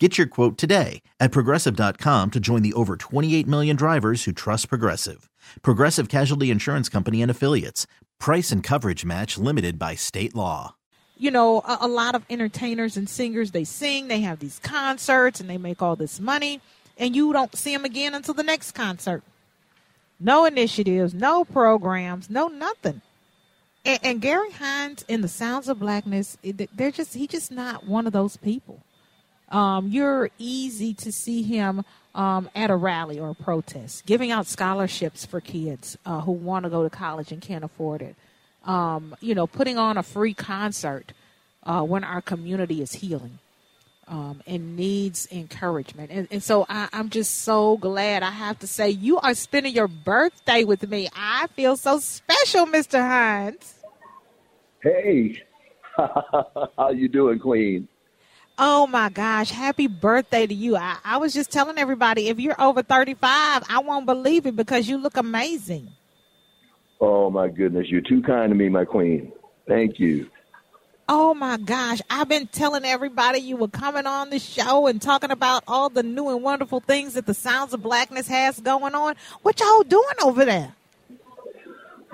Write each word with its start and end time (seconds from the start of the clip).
Get 0.00 0.18
your 0.18 0.26
quote 0.26 0.58
today 0.58 1.02
at 1.20 1.30
progressive.com 1.30 2.32
to 2.32 2.40
join 2.40 2.62
the 2.62 2.72
over 2.72 2.96
28 2.96 3.46
million 3.46 3.76
drivers 3.76 4.24
who 4.24 4.32
trust 4.32 4.68
Progressive. 4.68 5.30
Progressive 5.62 6.08
Casualty 6.08 6.50
Insurance 6.50 6.88
Company 6.88 7.22
and 7.22 7.30
Affiliates. 7.30 7.86
Price 8.18 8.50
and 8.50 8.60
coverage 8.60 9.04
match 9.04 9.38
limited 9.38 9.78
by 9.78 9.94
state 9.94 10.34
law. 10.34 10.74
You 11.16 11.30
know, 11.30 11.60
a, 11.60 11.78
a 11.82 11.86
lot 11.86 12.16
of 12.16 12.24
entertainers 12.28 12.96
and 12.96 13.08
singers, 13.08 13.52
they 13.52 13.62
sing, 13.62 14.08
they 14.08 14.20
have 14.22 14.40
these 14.40 14.58
concerts, 14.58 15.38
and 15.38 15.48
they 15.48 15.58
make 15.58 15.80
all 15.80 15.94
this 15.94 16.18
money, 16.18 16.60
and 16.98 17.14
you 17.14 17.32
don't 17.32 17.56
see 17.56 17.72
them 17.72 17.84
again 17.84 18.16
until 18.16 18.34
the 18.34 18.42
next 18.42 18.72
concert. 18.72 19.22
No 20.18 20.44
initiatives, 20.44 21.14
no 21.14 21.44
programs, 21.44 22.28
no 22.28 22.48
nothing. 22.48 23.00
And, 23.84 24.00
and 24.02 24.20
Gary 24.20 24.50
Hines 24.50 25.04
in 25.06 25.20
the 25.20 25.28
Sounds 25.28 25.68
of 25.68 25.78
Blackness, 25.78 26.36
they're 26.42 26.90
just 26.90 27.14
he's 27.14 27.28
just 27.28 27.52
not 27.52 27.86
one 27.86 28.08
of 28.08 28.12
those 28.12 28.36
people. 28.36 28.82
Um, 29.50 29.88
you're 29.88 30.30
easy 30.38 30.94
to 30.94 31.12
see 31.12 31.42
him 31.42 31.84
um, 32.14 32.48
at 32.54 32.70
a 32.70 32.76
rally 32.76 33.18
or 33.18 33.30
a 33.30 33.34
protest, 33.34 34.06
giving 34.06 34.30
out 34.30 34.46
scholarships 34.46 35.26
for 35.26 35.40
kids 35.40 35.98
uh, 36.06 36.20
who 36.20 36.32
want 36.32 36.64
to 36.64 36.70
go 36.70 36.82
to 36.82 36.90
college 36.90 37.32
and 37.32 37.42
can't 37.42 37.64
afford 37.64 38.02
it. 38.02 38.16
Um, 38.64 39.14
you 39.20 39.34
know, 39.34 39.46
putting 39.46 39.76
on 39.76 39.98
a 39.98 40.02
free 40.02 40.34
concert 40.34 41.12
uh, 41.64 41.82
when 41.82 42.04
our 42.04 42.22
community 42.22 42.80
is 42.80 42.92
healing 42.92 43.38
um, 44.08 44.42
and 44.46 44.76
needs 44.76 45.28
encouragement. 45.30 46.10
And, 46.10 46.28
and 46.30 46.42
so 46.42 46.66
I, 46.68 46.88
I'm 46.92 47.10
just 47.10 47.40
so 47.40 47.76
glad 47.76 48.22
I 48.22 48.30
have 48.30 48.58
to 48.60 48.66
say 48.66 48.90
you 48.90 49.18
are 49.18 49.34
spending 49.34 49.74
your 49.74 49.88
birthday 49.88 50.64
with 50.64 50.88
me. 50.88 51.08
I 51.14 51.46
feel 51.48 51.76
so 51.76 51.98
special, 51.98 52.66
Mr. 52.66 53.00
Hines. 53.00 53.74
Hey, 54.82 55.42
how 55.96 56.90
you 56.90 57.08
doing, 57.08 57.38
Queen? 57.38 57.88
Oh 58.56 58.86
my 58.86 59.08
gosh, 59.08 59.50
happy 59.50 59.88
birthday 59.88 60.46
to 60.46 60.54
you. 60.54 60.76
I, 60.76 60.98
I, 61.04 61.16
was 61.16 61.34
just 61.34 61.50
telling 61.50 61.76
everybody 61.76 62.28
if 62.28 62.38
you're 62.38 62.60
over 62.60 62.84
35, 62.84 63.64
I 63.68 63.80
won't 63.80 64.06
believe 64.06 64.46
it 64.46 64.54
because 64.54 64.88
you 64.88 64.96
look 64.96 65.16
amazing. 65.16 65.90
Oh 67.00 67.30
my 67.30 67.48
goodness, 67.48 67.88
you're 67.88 68.00
too 68.00 68.22
kind 68.22 68.50
to 68.50 68.54
me, 68.54 68.68
my 68.68 68.84
queen. 68.84 69.32
Thank 69.66 69.98
you. 69.98 70.30
Oh 71.08 71.34
my 71.34 71.56
gosh, 71.56 72.00
I've 72.08 72.28
been 72.28 72.46
telling 72.46 72.84
everybody 72.84 73.40
you 73.40 73.56
were 73.56 73.68
coming 73.68 74.06
on 74.06 74.30
the 74.30 74.38
show 74.38 74.86
and 74.86 75.02
talking 75.02 75.32
about 75.32 75.64
all 75.66 75.90
the 75.90 76.04
new 76.04 76.28
and 76.30 76.40
wonderful 76.40 76.78
things 76.78 77.14
that 77.14 77.26
the 77.26 77.34
Sounds 77.34 77.74
of 77.74 77.82
Blackness 77.82 78.28
has 78.28 78.60
going 78.60 78.94
on. 78.94 79.16
What 79.42 79.58
y'all 79.58 79.82
doing 79.82 80.14
over 80.22 80.44
there? 80.44 80.72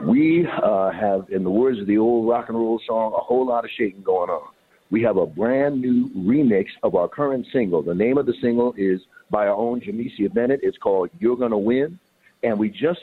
We 0.01 0.47
uh, 0.47 0.91
have, 0.91 1.29
in 1.31 1.45
the 1.45 1.51
words 1.51 1.79
of 1.79 1.87
the 1.87 1.99
old 1.99 2.27
rock 2.27 2.49
and 2.49 2.57
roll 2.57 2.81
song, 2.87 3.13
a 3.13 3.21
whole 3.21 3.47
lot 3.47 3.67
of 3.67 3.71
shaking 3.77 4.03
going 4.03 4.31
on 4.31 4.49
we 4.91 5.03
have 5.03 5.17
a 5.17 5.27
brand 5.27 5.81
new 5.81 6.11
remix 6.17 6.67
of 6.83 6.95
our 6.95 7.09
current 7.09 7.47
single. 7.53 7.83
The 7.83 7.95
name 7.95 8.19
of 8.19 8.27
the 8.27 8.35
single 8.41 8.75
is 8.77 9.01
by 9.31 9.47
our 9.47 9.55
own 9.55 9.81
Jamesia 9.81 10.33
Bennett. 10.35 10.61
It's 10.63 10.79
called 10.79 11.11
You're 11.19 11.37
Gonna 11.37 11.59
Win. 11.59 11.99
And 12.43 12.59
we 12.59 12.69
just 12.69 13.01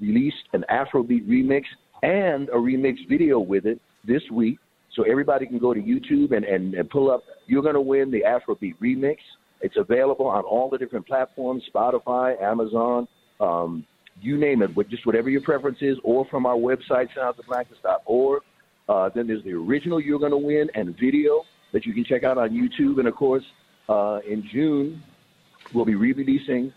released 0.00 0.48
an 0.52 0.64
Afrobeat 0.70 1.28
remix 1.28 1.62
and 2.02 2.48
a 2.48 2.54
remix 2.54 2.96
video 3.08 3.38
with 3.38 3.66
it 3.66 3.80
this 4.04 4.22
week. 4.32 4.58
So 4.94 5.04
everybody 5.04 5.46
can 5.46 5.58
go 5.58 5.72
to 5.72 5.80
YouTube 5.80 6.36
and, 6.36 6.44
and, 6.44 6.74
and 6.74 6.90
pull 6.90 7.10
up 7.10 7.22
You're 7.46 7.62
Gonna 7.62 7.80
Win, 7.80 8.10
the 8.10 8.22
Afrobeat 8.22 8.74
remix. 8.82 9.16
It's 9.60 9.76
available 9.76 10.26
on 10.26 10.42
all 10.42 10.68
the 10.68 10.78
different 10.78 11.06
platforms 11.06 11.62
Spotify, 11.72 12.40
Amazon, 12.42 13.06
um, 13.40 13.86
you 14.20 14.36
name 14.36 14.62
it, 14.62 14.70
just 14.90 15.06
whatever 15.06 15.30
your 15.30 15.40
preference 15.42 15.78
is, 15.80 15.96
or 16.02 16.26
from 16.30 16.44
our 16.44 16.56
website, 16.56 17.08
soundsofblackness.org. 17.16 18.42
Uh, 18.90 19.08
then 19.08 19.28
there's 19.28 19.44
the 19.44 19.52
original 19.52 20.00
You're 20.00 20.18
Gonna 20.18 20.36
Win 20.36 20.68
and 20.74 20.98
video 20.98 21.44
that 21.70 21.86
you 21.86 21.94
can 21.94 22.02
check 22.02 22.24
out 22.24 22.38
on 22.38 22.50
YouTube. 22.50 22.98
And 22.98 23.06
of 23.06 23.14
course, 23.14 23.44
uh, 23.88 24.18
in 24.26 24.44
June, 24.48 25.00
we'll 25.72 25.84
be 25.84 25.94
re-releasing 25.94 26.72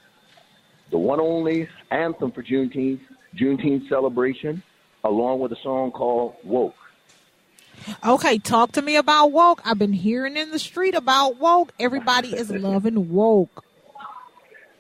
the 0.92 0.98
one 1.00 1.20
only 1.20 1.68
anthem 1.90 2.32
for 2.32 2.44
Juneteenth, 2.44 3.00
Juneteenth 3.36 3.90
celebration, 3.90 4.62
along 5.04 5.40
with 5.40 5.54
a 5.54 5.56
song 5.64 5.90
called 5.90 6.36
Woke. 6.44 6.76
Okay, 8.06 8.38
talk 8.38 8.74
to 8.74 8.84
me 8.84 8.98
about 8.98 9.32
woke. 9.32 9.60
I've 9.66 9.80
been 9.80 9.92
hearing 9.92 10.38
in 10.38 10.52
the 10.52 10.60
street 10.60 10.94
about 10.94 11.40
woke. 11.40 11.74
Everybody 11.80 12.36
is 12.36 12.52
loving 12.52 13.12
woke. 13.12 13.66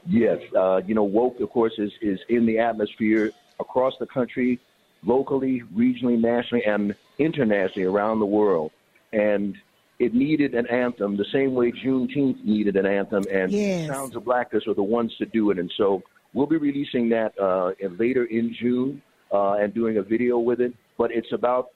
Yes, 0.06 0.40
uh, 0.56 0.82
you 0.86 0.94
know, 0.94 1.04
woke, 1.04 1.40
of 1.40 1.50
course, 1.50 1.74
is 1.80 1.92
is 2.00 2.20
in 2.30 2.46
the 2.46 2.60
atmosphere 2.60 3.32
across 3.60 3.96
the 4.00 4.06
country 4.06 4.60
locally, 5.06 5.64
regionally, 5.76 6.20
nationally, 6.20 6.64
and 6.66 6.96
internationally 7.20 7.88
around 7.88 8.20
the 8.20 8.26
world. 8.26 8.72
And 9.12 9.56
it 10.00 10.14
needed 10.14 10.56
an 10.56 10.68
anthem 10.68 11.18
the 11.18 11.26
same 11.32 11.54
way 11.54 11.72
Juneteenth 11.72 12.44
needed 12.44 12.76
an 12.76 12.86
anthem, 12.86 13.24
and 13.32 13.52
yes. 13.52 13.88
Sounds 13.88 14.16
of 14.16 14.26
Blackness 14.26 14.68
are 14.68 14.74
the 14.74 14.84
ones 14.84 15.14
to 15.18 15.26
do 15.26 15.52
it. 15.52 15.60
And 15.60 15.72
so 15.78 16.02
we'll 16.34 16.48
be 16.48 16.58
releasing 16.58 17.10
that 17.10 17.38
uh, 17.40 17.72
later 17.98 18.26
in 18.26 18.54
June 18.60 19.02
uh, 19.32 19.54
and 19.54 19.74
doing 19.74 19.98
a 19.98 20.04
video 20.04 20.40
with 20.40 20.62
it. 20.62 20.74
But 20.98 21.12
it's 21.12 21.32
about 21.32 21.70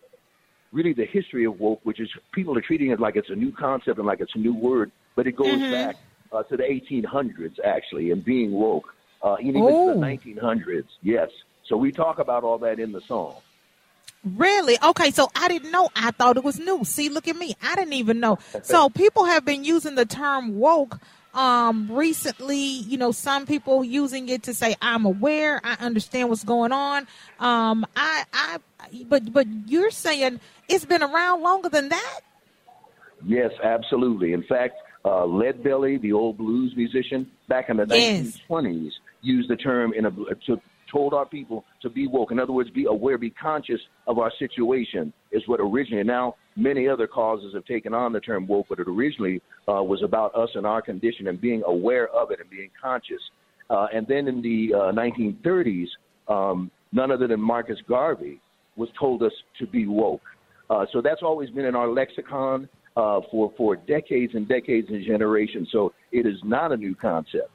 really 0.72 0.94
the 0.94 1.06
history 1.06 1.46
of 1.46 1.60
woke, 1.60 1.80
which 1.84 2.00
is 2.00 2.10
people 2.34 2.58
are 2.58 2.62
treating 2.62 2.92
it 2.92 3.00
like 3.00 3.16
it's 3.16 3.30
a 3.30 3.36
new 3.36 3.52
concept 3.52 3.98
and 3.98 4.08
like 4.08 4.20
it's 4.20 4.36
a 4.36 4.40
new 4.40 4.54
word, 4.54 4.92
but 5.16 5.28
it 5.28 5.36
goes 5.36 5.48
mm-hmm. 5.48 5.72
back 5.72 5.96
uh, 6.32 6.44
to 6.44 6.58
the 6.58 6.64
1800s 6.64 7.60
actually, 7.64 8.12
and 8.12 8.24
being 8.24 8.52
woke, 8.52 8.94
uh, 9.24 9.38
even 9.42 9.62
oh. 9.64 9.94
the 9.94 10.00
1900s. 10.00 10.86
Yes. 11.02 11.30
So 11.68 11.78
we 11.78 11.92
talk 11.92 12.20
about 12.20 12.44
all 12.44 12.58
that 12.60 12.80
in 12.80 12.92
the 12.92 13.02
song. 13.02 13.36
Really? 14.24 14.78
Okay, 14.84 15.12
so 15.12 15.30
I 15.36 15.48
didn't 15.48 15.72
know. 15.72 15.90
I 15.96 16.12
thought 16.12 16.38
it 16.38 16.44
was 16.44 16.60
new. 16.60 16.84
See, 16.84 17.10
look 17.10 17.28
at 17.28 17.36
me. 17.36 17.56
I 17.62 17.76
didn't 17.76 17.94
even 17.94 18.20
know. 18.20 18.40
So 18.64 18.90
people 18.90 19.26
have 19.26 19.46
been 19.46 19.64
using 19.64 19.96
the 19.96 20.06
term 20.06 20.58
woke 20.60 21.00
um 21.34 21.92
recently, 21.92 22.58
you 22.58 22.98
know, 22.98 23.12
some 23.12 23.46
people 23.46 23.84
using 23.84 24.28
it 24.28 24.44
to 24.44 24.54
say 24.54 24.76
I'm 24.82 25.06
aware, 25.06 25.62
I 25.64 25.74
understand 25.80 26.30
what's 26.30 26.44
going 26.44 26.72
on. 26.72 27.08
Um 27.40 27.86
I 27.96 28.26
I 28.34 28.58
but 29.08 29.32
but 29.32 29.46
you're 29.68 29.92
saying 29.92 30.40
it's 30.68 30.86
been 30.86 31.04
around 31.04 31.44
longer 31.44 31.70
than 31.70 31.90
that? 31.90 32.20
Yes, 33.24 33.52
absolutely. 33.64 34.34
In 34.34 34.44
fact, 34.44 34.76
uh, 35.06 35.26
Lead 35.26 35.64
Belly, 35.64 35.98
the 35.98 36.14
old 36.14 36.38
blues 36.38 36.74
musician, 36.76 37.30
back 37.48 37.70
in 37.70 37.78
the 37.78 37.86
yes. 37.88 38.40
1920s, 38.50 38.92
used 39.22 39.50
the 39.50 39.56
term 39.56 39.94
in 39.94 40.06
a 40.06 40.12
to 40.12 40.62
told 40.92 41.14
our 41.14 41.26
people 41.26 41.66
to 41.82 41.90
be 41.90 42.08
woke. 42.08 42.32
In 42.32 42.40
other 42.40 42.54
words, 42.54 42.70
be 42.70 42.86
aware, 42.86 43.18
be 43.18 43.30
conscious 43.30 43.80
of 44.08 44.20
our 44.20 44.32
situation 44.40 45.14
is 45.32 45.44
what 45.48 45.60
originally. 45.60 46.04
Now, 46.04 46.36
many 46.56 46.88
other 46.88 47.08
causes 47.08 47.54
have 47.54 47.66
taken 47.66 47.94
on 47.94 48.14
the 48.14 48.20
term 48.20 48.48
woke, 48.48 48.68
but 48.70 48.80
it 48.80 48.88
originally 48.88 49.42
uh, 49.68 49.84
was 49.84 50.02
about 50.04 50.36
us 50.36 50.50
and 50.56 50.66
our 50.66 50.82
condition 50.82 51.28
and 51.28 51.40
being 51.40 51.64
aware 51.66 52.08
of 52.10 52.32
it 52.32 52.40
and 52.40 52.50
being 52.50 52.70
conscious. 52.82 53.22
Uh, 53.70 53.88
and 53.94 54.08
then 54.08 54.28
in 54.28 54.42
the 54.42 54.74
uh, 54.74 54.92
1930s, 54.92 55.88
um, 56.28 56.72
none 56.92 57.12
other 57.12 57.28
than 57.28 57.40
Marcus 57.40 57.78
Garvey 57.88 58.40
was 58.76 58.90
told 59.00 59.24
us 59.24 59.32
to 59.60 59.68
be 59.68 59.88
woke. 59.88 60.22
Uh, 60.70 60.86
so 60.92 61.02
that's 61.02 61.22
always 61.24 61.50
been 61.50 61.66
in 61.66 61.76
our 61.76 61.88
lexicon 61.88 62.68
uh, 62.96 63.22
for 63.32 63.54
for 63.58 63.76
decades 63.76 64.34
and 64.36 64.48
decades 64.48 64.88
and 64.90 65.06
generations. 65.06 65.70
So 65.72 65.94
it 66.12 66.26
is 66.26 66.36
not 66.44 66.72
a 66.72 66.78
new 66.78 66.96
concept. 66.96 67.52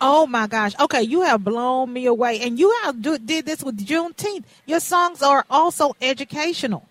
Oh 0.00 0.26
my 0.26 0.46
gosh. 0.46 0.74
Okay, 0.78 1.02
you 1.02 1.22
have 1.22 1.42
blown 1.44 1.92
me 1.92 2.06
away. 2.06 2.40
And 2.40 2.58
you 2.58 2.74
have 2.84 3.02
do, 3.02 3.18
did 3.18 3.46
this 3.46 3.62
with 3.62 3.84
Juneteenth. 3.84 4.44
Your 4.66 4.80
songs 4.80 5.22
are 5.22 5.44
also 5.50 5.94
educational. 6.00 6.86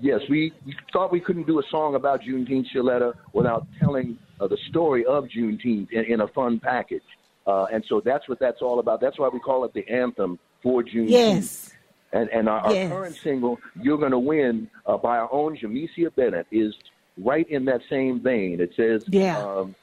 Yes, 0.00 0.20
we, 0.28 0.52
we 0.64 0.76
thought 0.92 1.10
we 1.10 1.20
couldn't 1.20 1.46
do 1.46 1.58
a 1.58 1.62
song 1.70 1.94
about 1.94 2.22
Juneteenth, 2.22 2.66
Shaletta, 2.74 3.14
without 3.32 3.66
telling 3.80 4.18
uh, 4.40 4.46
the 4.46 4.58
story 4.68 5.04
of 5.04 5.24
Juneteenth 5.24 5.90
in, 5.90 6.04
in 6.04 6.20
a 6.20 6.28
fun 6.28 6.60
package. 6.60 7.02
Uh, 7.46 7.66
and 7.72 7.84
so 7.88 8.00
that's 8.04 8.28
what 8.28 8.38
that's 8.38 8.62
all 8.62 8.78
about. 8.78 9.00
That's 9.00 9.18
why 9.18 9.28
we 9.28 9.40
call 9.40 9.64
it 9.64 9.72
the 9.72 9.88
anthem 9.88 10.38
for 10.62 10.82
Juneteenth. 10.82 11.10
Yes. 11.10 11.74
And, 12.12 12.28
and 12.30 12.48
our, 12.48 12.72
yes. 12.72 12.90
our 12.90 12.98
current 12.98 13.16
single, 13.16 13.58
You're 13.80 13.98
Gonna 13.98 14.18
Win, 14.18 14.70
uh, 14.86 14.96
by 14.96 15.18
our 15.18 15.32
own 15.32 15.56
Jamesia 15.56 16.14
Bennett, 16.14 16.46
is 16.50 16.74
right 17.18 17.48
in 17.50 17.64
that 17.66 17.80
same 17.90 18.20
vein. 18.20 18.60
It 18.60 18.72
says, 18.76 19.04
yeah. 19.08 19.38
Um, 19.38 19.74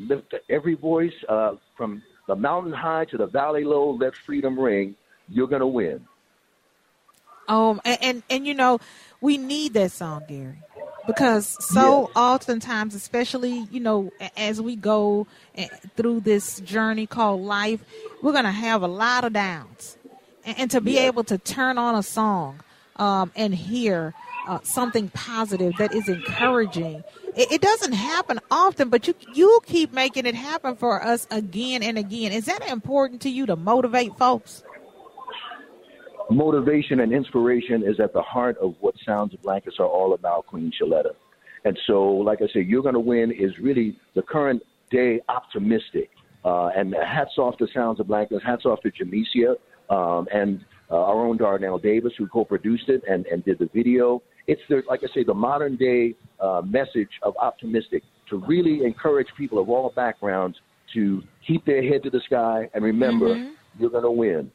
lift 0.00 0.34
every 0.48 0.74
voice 0.74 1.12
uh, 1.28 1.56
from 1.76 2.02
the 2.26 2.36
mountain 2.36 2.72
high 2.72 3.04
to 3.06 3.16
the 3.16 3.26
valley 3.26 3.64
low. 3.64 3.90
Let 3.90 4.14
freedom 4.16 4.58
ring. 4.58 4.94
You're 5.28 5.48
gonna 5.48 5.66
win. 5.66 6.06
Um, 7.48 7.80
and, 7.84 7.98
and, 8.02 8.22
and 8.28 8.46
you 8.46 8.54
know, 8.54 8.78
we 9.20 9.38
need 9.38 9.72
that 9.74 9.90
song, 9.92 10.24
Gary, 10.28 10.58
because 11.06 11.46
so 11.64 12.02
yes. 12.02 12.10
oftentimes, 12.14 12.94
especially 12.94 13.66
you 13.70 13.80
know, 13.80 14.12
as 14.36 14.60
we 14.60 14.76
go 14.76 15.26
eh, 15.54 15.68
through 15.96 16.20
this 16.20 16.60
journey 16.60 17.06
called 17.06 17.40
life, 17.42 17.82
we're 18.22 18.32
gonna 18.32 18.52
have 18.52 18.82
a 18.82 18.86
lot 18.88 19.24
of 19.24 19.32
downs. 19.32 19.96
and, 20.44 20.58
and 20.58 20.70
to 20.72 20.80
be 20.80 20.96
Yeah. 20.96 21.06
able 21.06 21.24
to 21.24 21.38
turn 21.38 21.78
on 21.78 21.94
a 21.94 22.02
song 22.02 22.60
um, 22.96 23.32
and 23.34 23.54
hear 23.54 24.14
uh, 24.48 24.58
something 24.62 25.08
positive 25.10 25.74
that 25.78 25.94
is 25.94 26.08
encouraging. 26.08 27.04
It, 27.36 27.52
it 27.52 27.60
doesn't 27.60 27.92
happen 27.92 28.40
often, 28.50 28.88
but 28.88 29.06
you 29.06 29.14
you 29.34 29.60
keep 29.66 29.92
making 29.92 30.26
it 30.26 30.34
happen 30.34 30.74
for 30.74 31.04
us 31.04 31.26
again 31.30 31.82
and 31.82 31.98
again. 31.98 32.32
Is 32.32 32.46
that 32.46 32.68
important 32.68 33.22
to 33.22 33.30
you 33.30 33.46
to 33.46 33.56
motivate 33.56 34.16
folks? 34.18 34.64
motivation 36.30 37.00
and 37.00 37.12
inspiration 37.12 37.82
is 37.82 37.98
at 38.00 38.12
the 38.12 38.22
heart 38.22 38.56
of 38.58 38.74
what 38.80 38.94
Sounds 39.04 39.34
of 39.34 39.42
Blackness 39.42 39.76
are 39.78 39.86
all 39.86 40.14
about, 40.14 40.46
Queen 40.46 40.70
Shaletta. 40.78 41.12
And 41.64 41.78
so, 41.86 42.04
like 42.04 42.40
I 42.42 42.48
said, 42.52 42.66
You're 42.66 42.82
Gonna 42.82 43.00
Win 43.00 43.32
is 43.32 43.58
really 43.58 43.98
the 44.14 44.22
current 44.22 44.62
day 44.90 45.20
optimistic. 45.28 46.10
Uh, 46.44 46.68
and 46.68 46.94
hats 46.94 47.32
off 47.36 47.56
to 47.58 47.66
Sounds 47.74 47.98
of 48.00 48.06
Blackness, 48.06 48.42
hats 48.44 48.64
off 48.64 48.80
to 48.82 48.90
Jamesia 48.90 49.56
um, 49.90 50.28
and 50.32 50.64
uh, 50.90 50.96
our 50.96 51.26
own 51.26 51.36
Darnell 51.36 51.78
Davis, 51.78 52.12
who 52.16 52.26
co-produced 52.28 52.88
it 52.88 53.02
and, 53.08 53.26
and 53.26 53.44
did 53.44 53.58
the 53.58 53.68
video. 53.74 54.22
It's 54.48 54.62
the, 54.68 54.82
like 54.88 55.04
I 55.04 55.14
say, 55.14 55.22
the 55.22 55.34
modern 55.34 55.76
day 55.76 56.14
uh, 56.40 56.62
message 56.64 57.10
of 57.22 57.36
optimistic 57.36 58.02
to 58.30 58.38
really 58.38 58.82
encourage 58.84 59.28
people 59.36 59.58
of 59.58 59.68
all 59.68 59.90
backgrounds 59.94 60.58
to 60.94 61.22
keep 61.46 61.64
their 61.66 61.82
head 61.82 62.02
to 62.02 62.10
the 62.10 62.20
sky 62.20 62.68
and 62.72 62.82
remember, 62.82 63.50
you're 63.78 63.90
gonna 63.90 64.10
win. 64.10 64.50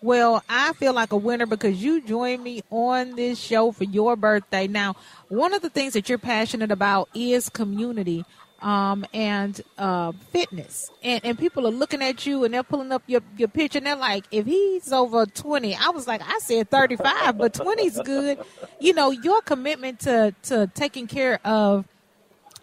Well, 0.00 0.44
I 0.48 0.74
feel 0.74 0.92
like 0.92 1.12
a 1.12 1.16
winner 1.16 1.46
because 1.46 1.82
you 1.82 2.00
joined 2.02 2.44
me 2.44 2.62
on 2.70 3.16
this 3.16 3.38
show 3.38 3.72
for 3.72 3.84
your 3.84 4.14
birthday. 4.14 4.68
Now, 4.68 4.94
one 5.28 5.54
of 5.54 5.62
the 5.62 5.70
things 5.70 5.94
that 5.94 6.08
you're 6.08 6.18
passionate 6.18 6.70
about 6.70 7.08
is 7.14 7.48
community 7.48 8.24
um, 8.60 9.06
and 9.12 9.60
uh, 9.76 10.12
fitness. 10.30 10.90
And, 11.02 11.24
and 11.24 11.38
people 11.38 11.66
are 11.66 11.72
looking 11.72 12.02
at 12.02 12.26
you 12.26 12.44
and 12.44 12.52
they're 12.52 12.62
pulling 12.62 12.92
up 12.92 13.02
your, 13.06 13.20
your 13.36 13.48
picture 13.48 13.78
and 13.78 13.86
they're 13.86 13.96
like, 13.96 14.24
if 14.30 14.46
he's 14.46 14.92
over 14.92 15.26
20, 15.26 15.74
I 15.74 15.90
was 15.90 16.06
like, 16.06 16.22
I 16.22 16.38
said 16.40 16.70
35, 16.70 17.38
but 17.38 17.54
20 17.54 17.86
is 17.86 18.00
good. 18.04 18.38
You 18.80 18.94
know, 18.94 19.10
your 19.10 19.40
commitment 19.42 20.00
to, 20.00 20.34
to 20.44 20.70
taking 20.74 21.06
care 21.06 21.40
of, 21.44 21.86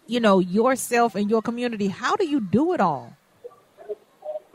you 0.07 0.19
know, 0.19 0.39
yourself 0.39 1.15
and 1.15 1.29
your 1.29 1.41
community, 1.41 1.87
how 1.87 2.15
do 2.15 2.27
you 2.27 2.39
do 2.39 2.73
it 2.73 2.81
all? 2.81 3.15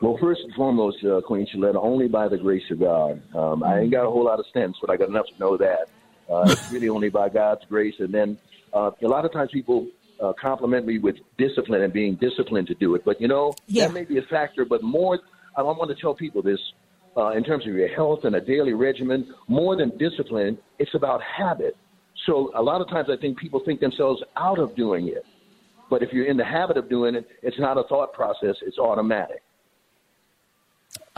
Well, 0.01 0.17
first 0.19 0.41
and 0.45 0.55
foremost, 0.55 1.05
uh, 1.05 1.21
Queen 1.21 1.47
Shaletta, 1.55 1.77
only 1.77 2.09
by 2.09 2.29
the 2.29 2.39
grace 2.39 2.63
of 2.71 2.81
God. 2.81 3.21
Um, 3.35 3.63
I 3.63 3.81
ain't 3.81 3.91
got 3.91 4.07
a 4.07 4.11
whole 4.11 4.25
lot 4.25 4.39
of 4.39 4.47
sense, 4.53 4.77
but 4.81 4.89
I 4.89 4.97
got 4.97 5.11
enough 5.11 5.27
to 5.27 5.39
know 5.39 5.57
that. 5.59 5.91
Uh, 6.31 6.45
it's 6.47 6.73
really 6.73 6.89
only 6.89 7.11
by 7.11 7.29
God's 7.29 7.63
grace. 7.69 7.95
And 7.99 8.13
then 8.13 8.39
uh, 8.73 8.93
a 9.03 9.07
lot 9.07 9.27
of 9.27 9.33
times 9.33 9.51
people 9.53 9.89
uh, 10.23 10.33
compliment 10.41 10.87
me 10.87 10.99
with 10.99 11.17
discipline 11.39 11.83
and 11.83 11.93
being 11.93 12.17
disciplined 12.17 12.67
to 12.69 12.75
do 12.75 12.95
it. 12.95 13.05
But, 13.05 13.21
you 13.21 13.29
know, 13.29 13.55
Yeah. 13.67 13.87
that 13.87 13.95
may 13.95 14.05
be 14.05 14.19
a 14.19 14.23
factor, 14.23 14.65
but 14.65 14.83
more, 14.83 15.19
I 15.57 15.63
want 15.63 15.89
to 15.91 16.01
tell 16.01 16.15
people 16.15 16.43
this 16.43 16.61
uh, 17.17 17.31
in 17.31 17.43
terms 17.43 17.67
of 17.67 17.75
your 17.75 17.89
health 17.89 18.21
and 18.25 18.37
a 18.37 18.41
daily 18.41 18.73
regimen, 18.73 19.35
more 19.49 19.75
than 19.77 19.91
discipline, 19.99 20.57
it's 20.79 20.95
about 20.95 21.21
habit. 21.23 21.77
So 22.27 22.53
a 22.55 22.63
lot 22.63 22.81
of 22.81 22.89
times 22.89 23.09
I 23.11 23.17
think 23.21 23.39
people 23.39 23.61
think 23.65 23.81
themselves 23.81 24.23
out 24.37 24.59
of 24.61 24.77
doing 24.77 25.09
it. 25.09 25.25
But 25.89 26.05
if 26.05 26.13
you're 26.13 26.27
in 26.27 26.37
the 26.37 26.45
habit 26.45 26.77
of 26.77 26.89
doing 26.89 27.17
it, 27.17 27.27
it's 27.43 27.59
not 27.59 27.77
a 27.77 27.83
thought 27.85 28.13
process, 28.13 28.55
it's 28.63 28.79
automatic. 28.79 29.43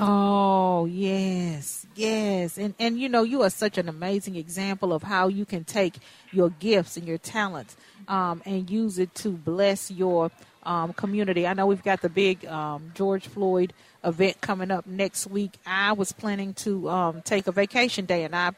Oh, 0.05 0.87
yes. 0.87 1.87
Yes. 1.95 2.59
And 2.59 2.75
and 2.81 2.99
you 2.99 3.09
know, 3.09 3.23
you 3.23 3.43
are 3.43 3.51
such 3.51 3.79
an 3.79 3.89
amazing 3.89 4.35
example 4.35 4.93
of 4.93 5.05
how 5.05 5.29
you 5.29 5.45
can 5.45 5.63
take 5.63 5.95
your 6.33 6.51
gifts 6.51 6.97
and 6.97 7.07
your 7.07 7.19
talents 7.19 7.77
um, 8.09 8.43
and 8.45 8.69
use 8.69 8.99
it 8.99 9.15
to 9.17 9.29
bless 9.31 9.93
your 9.93 10.33
um, 10.65 10.93
community. 10.93 11.47
I 11.47 11.55
know 11.55 11.67
we've 11.67 11.85
got 11.85 12.03
the 12.03 12.09
big 12.09 12.45
um, 12.47 12.91
George 12.97 13.29
Floyd 13.29 13.75
event 14.03 14.41
coming 14.41 14.73
up 14.73 14.89
next 14.89 15.29
week. 15.29 15.53
I 15.65 15.93
was 15.93 16.11
planning 16.11 16.55
to 16.55 16.91
um, 16.91 17.23
take 17.23 17.47
a 17.47 17.53
vacation 17.53 18.05
day 18.05 18.25
and 18.25 18.35
I 18.35 18.51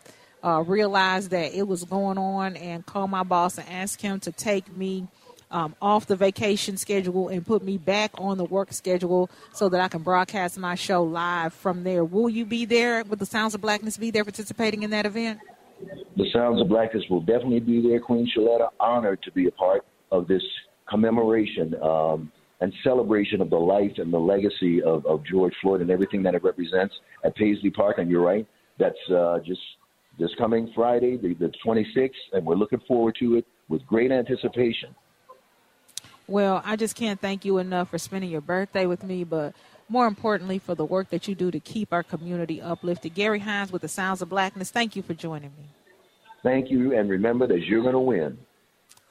uh, 0.42 0.62
realized 0.62 1.30
that 1.32 1.54
it 1.54 1.68
was 1.68 1.84
going 1.84 2.16
on 2.16 2.56
and 2.56 2.86
called 2.86 3.10
my 3.10 3.22
boss 3.22 3.58
and 3.58 3.68
asked 3.68 4.00
him 4.00 4.18
to 4.20 4.32
take 4.32 4.74
me 4.74 5.08
um, 5.50 5.74
off 5.80 6.06
the 6.06 6.16
vacation 6.16 6.76
schedule 6.76 7.28
and 7.28 7.44
put 7.44 7.62
me 7.62 7.78
back 7.78 8.12
on 8.18 8.38
the 8.38 8.44
work 8.44 8.72
schedule 8.72 9.30
so 9.52 9.68
that 9.68 9.80
I 9.80 9.88
can 9.88 10.02
broadcast 10.02 10.58
my 10.58 10.74
show 10.74 11.02
live 11.02 11.54
from 11.54 11.84
there. 11.84 12.04
Will 12.04 12.28
you 12.28 12.44
be 12.44 12.64
there? 12.64 13.04
Will 13.04 13.16
the 13.16 13.26
Sounds 13.26 13.54
of 13.54 13.60
Blackness 13.60 13.96
be 13.96 14.10
there 14.10 14.24
participating 14.24 14.82
in 14.82 14.90
that 14.90 15.06
event? 15.06 15.40
The 16.16 16.30
Sounds 16.32 16.60
of 16.60 16.68
Blackness 16.68 17.04
will 17.10 17.20
definitely 17.20 17.60
be 17.60 17.82
there. 17.82 18.00
Queen 18.00 18.30
Shaletta, 18.36 18.68
honored 18.80 19.22
to 19.22 19.32
be 19.32 19.46
a 19.46 19.50
part 19.52 19.84
of 20.10 20.28
this 20.28 20.42
commemoration 20.88 21.74
um, 21.82 22.30
and 22.60 22.72
celebration 22.82 23.40
of 23.40 23.50
the 23.50 23.58
life 23.58 23.92
and 23.98 24.12
the 24.12 24.18
legacy 24.18 24.82
of, 24.82 25.04
of 25.06 25.24
George 25.24 25.54
Floyd 25.60 25.80
and 25.80 25.90
everything 25.90 26.22
that 26.22 26.34
it 26.34 26.42
represents 26.42 26.94
at 27.24 27.34
Paisley 27.36 27.70
Park. 27.70 27.98
And 27.98 28.10
you're 28.10 28.24
right, 28.24 28.46
that's 28.78 28.96
uh, 29.10 29.38
just 29.44 29.60
this 30.18 30.30
coming 30.38 30.70
Friday, 30.74 31.16
the, 31.16 31.34
the 31.34 31.52
26th, 31.66 32.10
and 32.32 32.46
we're 32.46 32.54
looking 32.54 32.80
forward 32.86 33.16
to 33.20 33.36
it 33.36 33.46
with 33.68 33.84
great 33.86 34.12
anticipation. 34.12 34.94
Well, 36.26 36.62
I 36.64 36.76
just 36.76 36.96
can't 36.96 37.20
thank 37.20 37.44
you 37.44 37.58
enough 37.58 37.90
for 37.90 37.98
spending 37.98 38.30
your 38.30 38.40
birthday 38.40 38.86
with 38.86 39.02
me, 39.02 39.24
but 39.24 39.54
more 39.88 40.06
importantly, 40.06 40.58
for 40.58 40.74
the 40.74 40.84
work 40.84 41.10
that 41.10 41.28
you 41.28 41.34
do 41.34 41.50
to 41.50 41.60
keep 41.60 41.92
our 41.92 42.02
community 42.02 42.62
uplifted. 42.62 43.14
Gary 43.14 43.40
Hines 43.40 43.70
with 43.70 43.82
the 43.82 43.88
Sounds 43.88 44.22
of 44.22 44.30
Blackness, 44.30 44.70
thank 44.70 44.96
you 44.96 45.02
for 45.02 45.12
joining 45.12 45.50
me. 45.58 45.68
Thank 46.42 46.70
you, 46.70 46.96
and 46.96 47.08
remember 47.10 47.46
that 47.46 47.60
you're 47.64 47.82
going 47.82 47.94
to 47.94 47.98
win. 47.98 48.38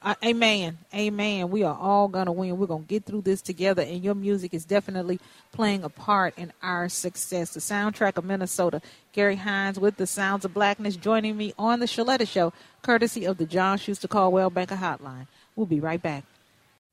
Uh, 0.02 0.14
amen. 0.22 0.76
Amen. 0.92 1.50
We 1.50 1.62
are 1.62 1.74
all 1.74 2.08
going 2.08 2.26
to 2.26 2.32
win. 2.32 2.58
We're 2.58 2.66
going 2.66 2.82
to 2.82 2.88
get 2.88 3.06
through 3.06 3.22
this 3.22 3.40
together, 3.40 3.80
and 3.80 4.04
your 4.04 4.14
music 4.14 4.52
is 4.52 4.66
definitely 4.66 5.18
playing 5.52 5.82
a 5.82 5.88
part 5.88 6.36
in 6.36 6.52
our 6.62 6.90
success. 6.90 7.54
The 7.54 7.60
soundtrack 7.60 8.18
of 8.18 8.24
Minnesota, 8.24 8.82
Gary 9.12 9.36
Hines 9.36 9.80
with 9.80 9.96
the 9.96 10.06
Sounds 10.06 10.44
of 10.44 10.52
Blackness, 10.52 10.96
joining 10.96 11.36
me 11.36 11.54
on 11.58 11.80
the 11.80 11.86
Shaletta 11.86 12.28
Show, 12.28 12.52
courtesy 12.82 13.24
of 13.24 13.38
the 13.38 13.46
John 13.46 13.78
Schuster 13.78 14.08
Coldwell 14.08 14.50
Banker 14.50 14.76
Hotline. 14.76 15.26
We'll 15.56 15.66
be 15.66 15.80
right 15.80 16.02
back. 16.02 16.24